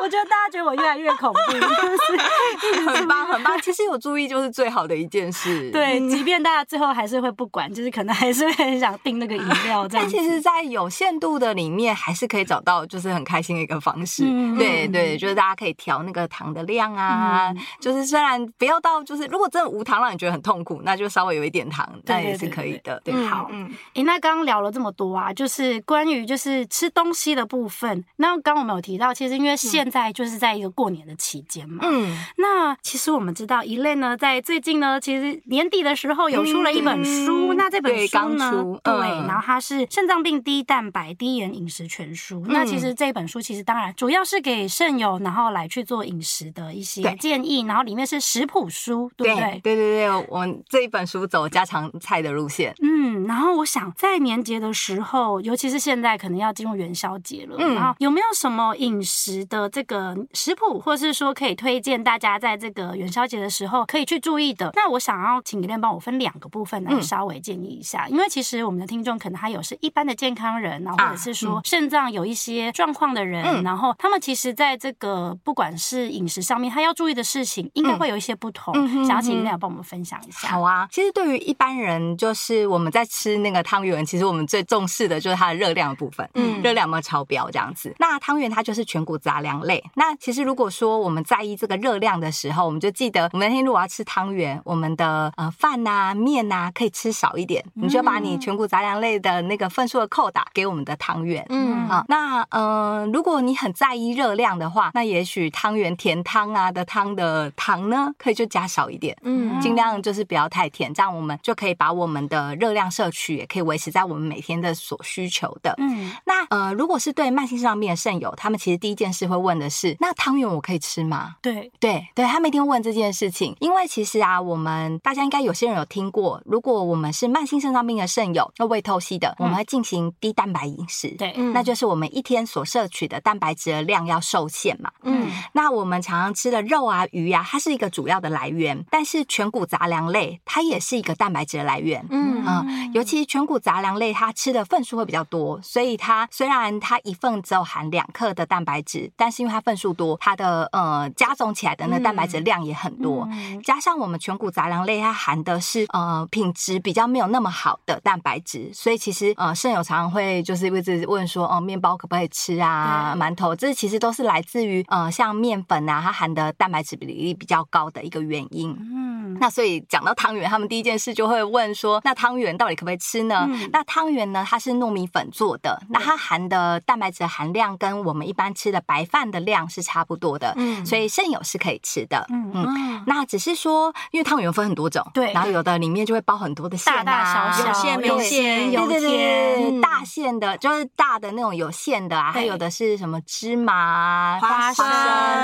[0.00, 3.58] 我觉得大家觉得我越来越恐怖，就是 很棒很棒。
[3.60, 5.70] 其实有注意就是最好的一件事。
[5.70, 10.06] 对，即便大家最后还是会不管，就是可能还是会很想订那个饮料这样。
[10.06, 14.24] 但其实，在有限度的里面，还是可以找到就是很开心的一个方式。
[14.26, 23.00] 嗯、对对，就是大家可以调那个糖的量啊，嗯、就是虽然不要到就是如果真的无糖让你觉得很痛苦，那就稍微有一点糖，那也是可以的。
[23.04, 23.50] 对，好。
[23.94, 28.04] 那刚刚聊了这么多啊，就是关于就是吃东西的部分。
[28.16, 38.50] 那刚刚我们有提到，其实因为现在就是在一个过年的期间嘛，嗯，那其实我们知道，Elaine 呢，在最近呢，其实年底的时候有出了一本书，嗯、那这本书呢，
[38.82, 42.42] 对，对，然后它是肾脏病低蛋白低盐饮食全书。
[42.46, 49.60] 嗯、那其实这本书其实当然主要是给肾友，然后来去做饮食的一些建议，然后里面是食谱书，对不对？
[49.62, 64.70] 对对对，我这一本书走家常菜的路线，嗯，然后我想在年节的时候，尤其是现在可能要进入元宵节了，嗯，然后有没有什么饮食的这个食谱，或是说可以推荐大家在这个元宵节的时候可以去注意的。
[64.74, 78.72] 那我想要请 Elaine 帮我分两个部分来稍微建议一下，嗯、因为其实我们的听众可能还有是一般的健康人，然后或者是说肾脏有一些状况的人，嗯、然后他们其实在这个不管是饮食上面，他要注意的事情应该会有一些不同。
[78.74, 80.47] 嗯、想要请 Elaine 帮我们分享一下。
[80.48, 87.94] 好啊，其实对于一般人，就是我们在吃那个汤圆，其实我们最重视的就是它的热量的部分，嗯，热量有没有超标这样子。
[87.98, 101.44] 那汤圆它就是全谷杂粮类，那其实如果说我们在意这个热量的时候，我们就记得，我们那天如果要吃汤圆，我们的呃饭呐、面呐可以吃少一点，你就把你全谷杂粮类的那个份数的扣打给我们的汤圆。
[101.50, 115.74] 嗯，好，那呃，如果你很在意热量的话，那也许汤圆甜汤啊的汤的糖呢，可以就加少一点，嗯，尽量就是不要太甜，这样我们就可以把我们的热量摄取也可以维持在我们每天的所需求的。
[115.78, 121.36] 嗯，那呃，如果是对慢性肾脏病的肾友，他们其实第一件事会问的是，那汤圆我可以吃吗？
[121.40, 121.72] 对。
[121.80, 142.04] 对对，他们一定会问这件事情，因为其实啊，我们大家应该有些人有听过，如果我们是慢性肾脏病的肾友，那胃透析的，我们会进行低蛋白饮食，对，那就是我们一天所摄取的蛋白质的量要受限嘛，嗯，那我们常常吃的肉啊、鱼啊，它是一个主要的来源，但是全谷杂粮类类，它也是一个蛋白质的来源。
[142.10, 153.28] 嗯啊、呃，尤其全谷杂粮类，它吃的份数会比较多，所以它虽然它一份只有含两克的蛋白质，但是因为它份数多，它的呃加总起来的那蛋白质量也很多。
[153.30, 163.14] 嗯、加上我们全谷杂粮类，它含的是呃品质比较没有那么好的蛋白质，所以其实呃肾友常常会就是一直问说，哦、呃，面包可不可以吃啊？
[163.16, 168.70] 馒头，这其实都是来自于呃像面粉啊，它含的蛋白质比例比较高的一个原因。
[168.78, 173.46] 嗯，那所以讲到汤圆，他们第一件事就会问说，那汤圆到底可不可以吃呢？
[173.48, 183.04] 嗯、那汤圆呢，它是糯米粉做的，那它含的蛋白质含量跟我们一般吃的白饭的量是差不多的，嗯，所以肾友是可以吃的，嗯嗯。
[183.06, 194.84] 那只是说，因为汤圆分很多种，对，然后有的里面就会包很多的馅啊，大大小小，有馅没馅，对对对，大馅的，就是大的那种有馅的啊，还有的是什么芝麻、花生，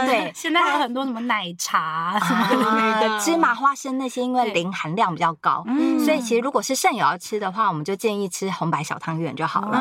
[0.06, 5.62] 对， 现在还有很多什么奶茶什么的，芝麻、花生那些，因为磷含量比较高，
[6.02, 9.78] 所以其实如果是肾友要吃的话，我们就建议吃红白小汤圆就好了，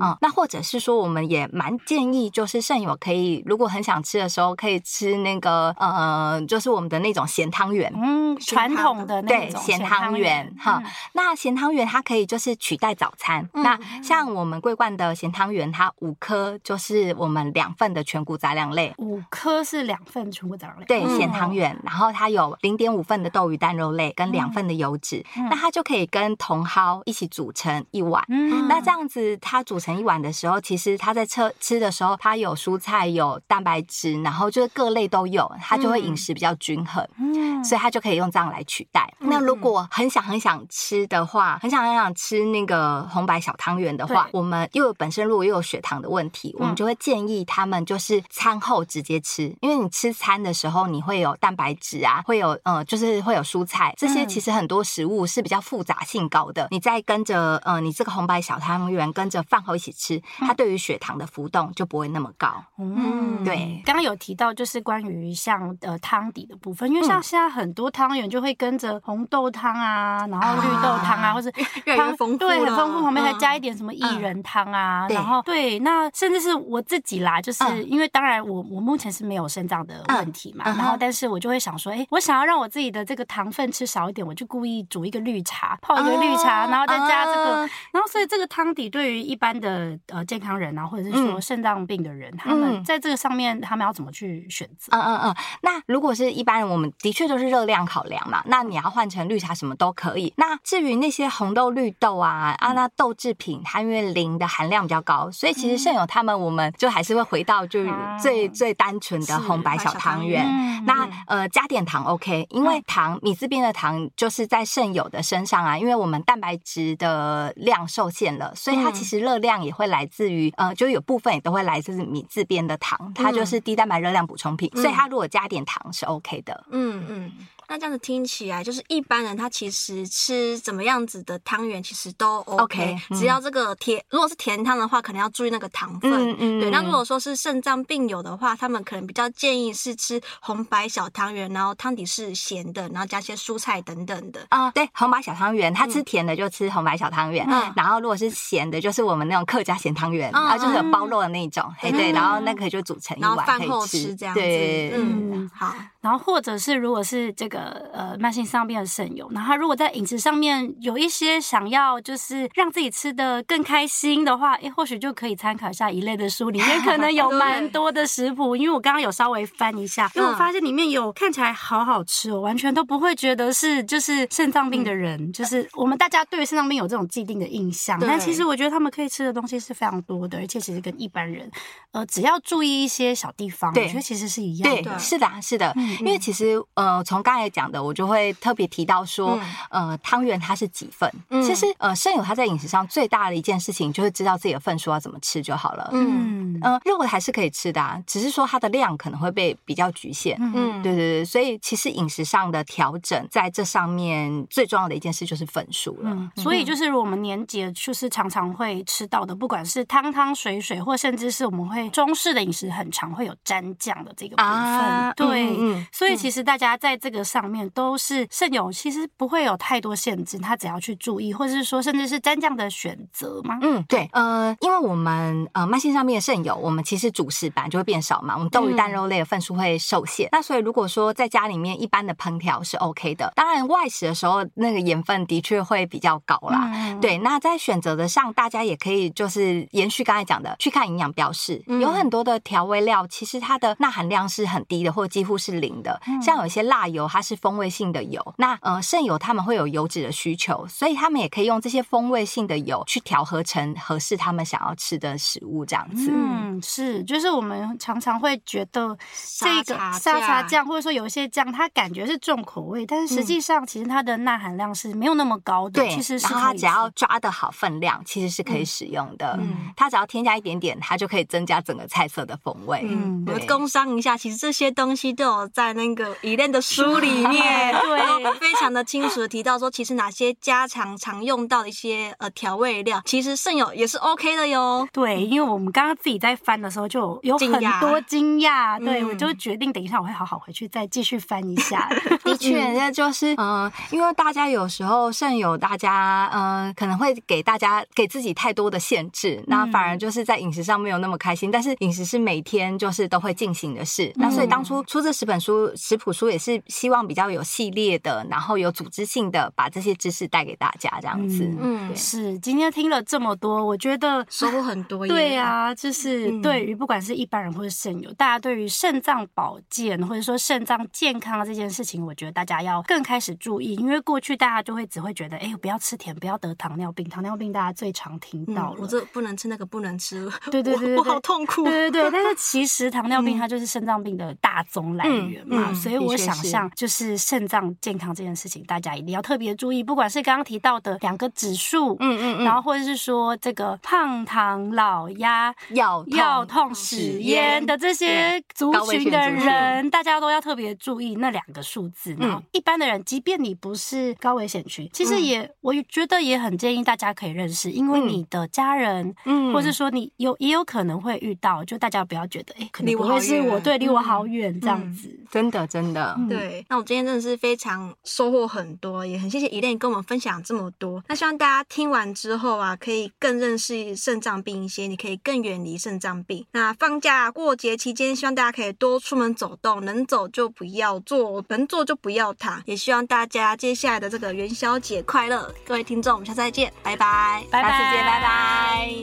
[0.00, 10.82] 嗯，那或者是说，我们也蛮建议，就是肾友可以，如果很想吃的时候，可以吃那个呃，就是我们的那种咸汤圆，嗯，传统的那种咸汤圆哈。
[11.12, 13.48] 那咸汤圆它可以就是取代早餐。
[13.52, 21.78] 那像我们桂冠的咸汤圆，它五颗就是我们两份的全谷杂粮类，五颗是两份全谷杂粮类，对，咸汤圆。
[21.84, 28.24] 然后它有零点五份的豆鱼蛋肉类跟两份的油脂，那它就可以跟茼蒿一起煮成一碗。
[28.68, 37.06] 那这样子它煮成一碗的时候，其实它在吃吃的时候，它有蔬菜有蛋白质，然后就是各类都有，它就会饮食比较均衡。
[37.18, 39.12] 嗯，所以它就可以用这样来取代。
[39.18, 56.68] 那如果很想很想吃的话，很想很想吃那个红白小汤圆的话，我们又有本身如果又有血糖的问题，我们就会建议他们就是餐后直接吃，因为你吃餐的时候你会有蛋白质啊，会有呃就是会有蔬菜，这些其实很多食物是比较复杂性高的。
[56.70, 62.62] 你再跟着呃你这个红白小汤圆跟着饭后一起吃，它对于血糖的浮动就不会那么高。
[62.78, 63.80] 嗯，对。
[63.86, 71.50] 刚刚有提到就是关于像呃汤底的部分，因为像现在很多汤圆就会跟着红豆汤啊，然后绿豆汤啊，或是
[71.86, 87.60] 越来越丰富，对，很丰富，旁边还加一点什么薏仁汤啊，然后对，那甚至是我自己啦，就是因为当然我我目前是没有肾脏的问题嘛，然后但是我就会想说，哎，我想要让我自己的这个糖分吃少一点，我就故意煮一个绿茶，泡一个绿茶，然后再加这个，
[87.92, 94.90] 然后所以这个汤底对于一般的呃健康人啊，或者是说肾脏病的人，他们在这个上面他们要怎么去选择？
[94.96, 95.36] 嗯嗯嗯。
[95.62, 100.32] 那如果是一般人，我们的确都是热量考量嘛，那你要换成绿茶什么都可以。
[100.36, 107.90] 那至于那些红豆、绿豆啊啊，那豆制品，它因为磷的含量比较高，所以其实肾友他们，我们就还是会回到就是
[108.20, 110.44] 最最单纯的红白小汤圆。
[110.86, 113.83] 那呃加点糖 OK，因为糖米字边的糖
[114.16, 126.64] 就是在肾友的身上啊，因为我们蛋白质的量受限了，所以它其实热量也会来自于呃，就有部分也都会来自米字边的糖，它就是低蛋白热量补充品，所以它如果加点糖是 OK 的。
[126.70, 127.32] 嗯嗯。
[127.68, 136.12] 那这样子听起来，就是一般人他其实吃怎么样子的汤圆，其实都 OK，只要这个甜，如果是甜汤的话，可能要注意那个糖分。
[136.12, 136.60] 嗯嗯。
[136.60, 144.46] 对，那如果说是肾脏病友的话，他们可能比较建议是吃红白小汤圆，然后汤底是咸的，然后加些蔬菜等等的。
[144.50, 153.58] 啊，对，红白小汤圆，他吃甜的就吃红白小汤圆，嗯，然后如果是咸的，就是我们那种客家咸汤圆，啊，就是有包肉的那种，嘿，对，然后那个就煮成一碗可以吃。
[153.58, 154.40] 饭后吃这样子。
[154.40, 155.74] 对，嗯，好。
[156.04, 168.54] 然后或者是如果是这个呃慢性肾脏病的肾友，那他如果在饮食上面有一些想要就是让自己吃的更开心的话，诶，或许就可以参考一下一类的书，里面可能有 蛮多的食谱。
[168.54, 181.50] 因为我刚刚有稍微翻一下，因为我发现里面有看起来好好吃哦，完全都不会觉得是就是肾脏病的人，嗯、就是我们大家对于肾脏病有这种既定的印象，对但其实我觉得他们可以吃的东西是非常多的，而且其实跟一般人
[181.92, 184.82] 呃只要注意一些小地方，我觉得其实是一样的。
[184.82, 185.72] 对，是的，是的。
[185.76, 189.38] 嗯因为其实，呃，从刚才讲的，我就会特别提到说，
[189.70, 191.10] 呃，汤圆它是几份？
[191.42, 195.90] 其实，呃，肾友他在饮食上最大的一件事情，就是知道自己的份数要怎么吃就好了。
[195.92, 200.36] 嗯，呃，肉还是可以吃的，啊，只是说它的量可能会被比较局限。
[200.40, 206.30] 嗯，对对对，所以其实饮食上的调整，在这上面最重要的一件事就是份数了。
[206.36, 215.12] 所以就是我们年节就是常常会吃到的，不管是汤汤水水，或甚至是我们会中式的饮食，很常会有沾酱的这个部分。
[215.16, 215.83] 对，嗯。
[215.92, 223.58] 所以其实大家在这个上面都是肾友，其实不会有太多限制，他只要去注意，或者是说甚至是蘸酱的选择吗？
[223.62, 230.26] 嗯，对，呃，因为我们呃慢性上面的肾友，我们其实主食版就会变少嘛，我们豆鱼蛋肉类的份数会受限。
[230.26, 236.70] 嗯、那所以如果说在家里面一般的烹调是 OK 的，当然外食的时候那个盐分的确会比较高啦。
[236.74, 245.73] 嗯、对，那在选择的上，大家也可以就是延续刚才讲的，去看营养标示，嗯、有很多的调味料其实它的钠含量是很低的，或几乎是零
[246.22, 256.10] 像有些辣油，它是风味性的油，那呃肾油他们会有油脂的需求，所以他们也可以用这些风味性的油去调和成合适他们想要吃的食物，这样子。
[256.12, 258.96] 嗯，是，就是我们常常会觉得
[259.38, 265.82] 这个沙茶酱，或者说有一些酱，它感觉是重口味，但是实际上其实它的钠含量是没有那么高的。
[265.82, 269.36] 对，其实是然后它只要抓得好分量，其实是可以使用的。
[269.40, 272.84] 嗯，它只要添加一点点，它就可以增加整个菜色的风味。
[272.88, 284.86] 嗯，我工商一下，其实这些东西都有在那个 Elaine 的书里面， 对，非常的清楚的提到说，其实哪些家常常用到的一些呃调味料，其实肾友也是 OK 的哟。
[284.92, 291.88] 对，因为我们刚刚自己在翻的时候就有很多惊讶，对，我就决定等一下我会好好回去再继续翻一下。
[292.24, 301.48] 的确，那就是嗯，因为大家有时候肾友，大家嗯可能会给大家给自己太多的限制，那反而就是在饮食上没有那么开心。
[301.52, 311.48] 但是饮食是每天就是都会进行的事，那所以当初出这十本书食谱书也是希望比较有系列的，然后有组织性的把这些知识带给大家这样子。
[311.60, 315.06] 嗯，是今天听了这么多，我觉得 收获很多。
[315.06, 327.08] 对啊，就是对于不管是一般人或者肾友，大家对于肾脏保健或者说肾脏健康这件事情，我觉得大家要更开始注意，因为过去大家就会只会觉得，哎，不要吃甜，不要得糖尿病。
[327.08, 331.64] 糖尿病大家最常听到了，我这不能吃那个不能吃，对对对，我好痛苦。
[331.64, 352.14] 对对对，但是 其实糖尿病它就是肾脏病的大宗来源嘛，所以我想象就是肾脏健康这件事情，大家一定要特别注意，不管是刚刚提到的两个指数，嗯嗯嗯，然后或者是说这个胖糖老压药药痛史烟的这些族群的人，大家都要特别注意那两个数字。
[352.18, 366.64] 然后一般的人，即便你不是高危险区，其实也我觉得也很建议大家可以认识，因为你的家人，嗯，或者说你有也有可能会遇到，就大家不要觉得哎，可能不会是我，对，离我好远这样子，真的真的，对。
[366.68, 371.02] 那我今天真的是非常收获很多，也很谢谢 Elaine 跟我们分享这么多。
[371.08, 376.46] 那希望大家听完之后啊，可以更认识肾脏病一些，你可以更远离肾脏病。
[376.52, 382.62] 那放假过节期间，希望大家可以多出门走动，能走就不要坐，能坐就不要躺。
[382.66, 388.94] 也希望大家接下来的这个元宵节快乐，各位听众，我们下次再见，拜拜，拜拜，下次见，拜拜。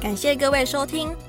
[0.00, 1.10] 感谢各位收听，